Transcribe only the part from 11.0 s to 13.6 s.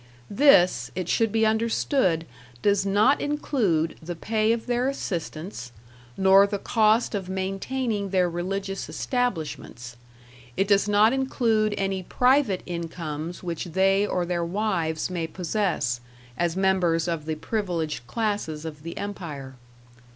include any private incomes